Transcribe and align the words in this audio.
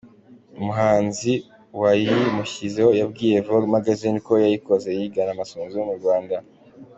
Umuhanzi 0.59 1.33
wayimushyizeho 1.81 2.91
yabwiye 2.99 3.37
Vogue 3.45 3.73
magazine 3.75 4.17
ko 4.25 4.33
yayikoze 4.43 4.89
yigana 4.97 5.31
amasunzu 5.33 5.73
yo 5.79 5.85
mu 5.89 5.95
Rwanda. 6.01 6.37